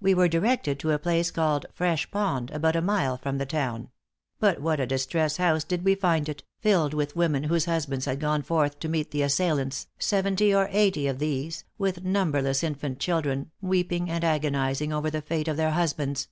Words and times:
We 0.00 0.14
were 0.14 0.28
directed 0.28 0.78
to 0.78 0.92
a 0.92 0.98
place 1.00 1.32
called 1.32 1.66
Fresh 1.72 2.12
pond, 2.12 2.52
about 2.52 2.76
a 2.76 2.80
mile 2.80 3.16
from 3.18 3.38
the 3.38 3.44
town; 3.46 3.88
but 4.38 4.60
what 4.62 4.78
a 4.78 4.86
distressed 4.86 5.38
house 5.38 5.64
did 5.64 5.84
we 5.84 5.96
find 5.96 6.28
it, 6.28 6.44
filled 6.60 6.94
with 6.94 7.16
women 7.16 7.42
whose 7.42 7.64
husbands 7.64 8.04
had 8.04 8.20
gone 8.20 8.42
forth 8.42 8.78
to 8.78 8.88
meet 8.88 9.10
the 9.10 9.22
assailants, 9.22 9.88
seventy 9.98 10.54
or 10.54 10.68
eighty 10.70 11.08
of 11.08 11.18
these 11.18 11.64
(with 11.78 12.04
numberless 12.04 12.62
infant 12.62 13.00
children,) 13.00 13.50
weeping 13.60 14.08
and 14.08 14.22
agonizing 14.22 14.90
for 14.92 15.10
the 15.10 15.20
fate 15.20 15.48
of 15.48 15.56
their 15.56 15.72
husbands. 15.72 16.28